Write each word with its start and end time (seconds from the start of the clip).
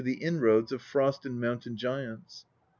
Lxivll 0.01 0.05
the 0.05 0.15
inroads 0.25 0.71
of 0.71 0.81
Frost 0.81 1.27
and 1.27 1.39
Mountain 1.39 1.77
giants. 1.77 2.47